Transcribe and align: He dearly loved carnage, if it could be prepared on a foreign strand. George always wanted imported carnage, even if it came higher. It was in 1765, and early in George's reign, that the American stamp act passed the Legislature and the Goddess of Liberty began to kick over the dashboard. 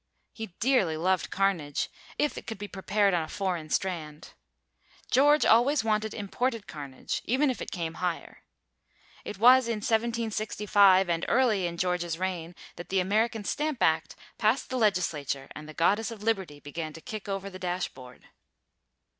He 0.33 0.47
dearly 0.59 0.97
loved 0.97 1.29
carnage, 1.29 1.87
if 2.17 2.35
it 2.35 2.47
could 2.47 2.57
be 2.57 2.67
prepared 2.67 3.13
on 3.13 3.21
a 3.21 3.27
foreign 3.27 3.69
strand. 3.69 4.29
George 5.11 5.45
always 5.45 5.83
wanted 5.83 6.15
imported 6.15 6.65
carnage, 6.65 7.21
even 7.25 7.51
if 7.51 7.61
it 7.61 7.69
came 7.69 7.93
higher. 8.01 8.41
It 9.23 9.37
was 9.37 9.67
in 9.67 9.75
1765, 9.77 11.07
and 11.07 11.23
early 11.27 11.67
in 11.67 11.77
George's 11.77 12.17
reign, 12.17 12.55
that 12.77 12.89
the 12.89 12.99
American 12.99 13.43
stamp 13.43 13.83
act 13.83 14.15
passed 14.39 14.71
the 14.71 14.77
Legislature 14.79 15.49
and 15.53 15.69
the 15.69 15.75
Goddess 15.75 16.09
of 16.09 16.23
Liberty 16.23 16.59
began 16.59 16.93
to 16.93 16.99
kick 17.01 17.29
over 17.29 17.51
the 17.51 17.59
dashboard. 17.59 18.25